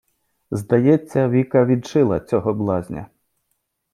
Здається, 0.51 1.29
Віка 1.29 1.65
"відшила" 1.65 2.19
цього 2.19 2.53
блазня. 2.53 3.07